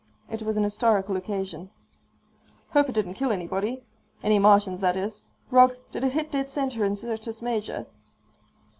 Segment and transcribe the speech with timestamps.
[0.31, 1.69] It was an historical occasion.
[2.71, 3.83] "Hope it didn't kill anybody.
[4.23, 5.21] Any Martians, that is.
[5.51, 7.85] Rog, did it hit dead center in Syrtis Major?"